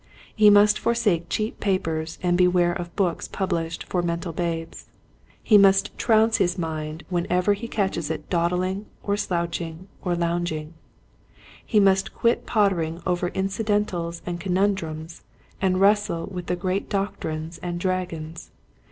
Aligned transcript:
He 0.35 0.49
must 0.49 0.79
forsake 0.79 1.29
cheap 1.29 1.59
papers 1.59 2.17
and 2.23 2.35
beware 2.35 2.73
of 2.73 2.95
books 2.95 3.27
published 3.27 3.83
for 3.83 4.01
mental 4.01 4.33
babes. 4.33 4.87
He 5.43 5.59
must 5.59 5.95
trounce 5.95 6.37
his 6.37 6.57
mind 6.57 7.03
whenever 7.09 7.53
he 7.53 7.67
48 7.67 7.75
Quiet 7.75 7.83
Hints 7.95 8.07
to 8.07 8.13
Growing 8.17 8.19
Preachers. 8.23 8.25
catches 8.25 8.25
it 8.25 8.29
dawdling 8.31 8.85
or 9.03 9.17
slouching 9.17 9.87
or 10.01 10.15
loun 10.15 10.45
ging. 10.45 10.73
He 11.63 11.79
must 11.79 12.15
quit 12.15 12.47
pottering 12.47 13.03
over 13.05 13.29
inci 13.29 13.63
dentals 13.63 14.23
and 14.25 14.39
conundrums 14.39 15.21
and 15.61 15.79
wrestle 15.79 16.25
with 16.25 16.47
the 16.47 16.55
great 16.55 16.89
doctrines 16.89 17.59
and 17.59 17.79
dragons. 17.79 18.49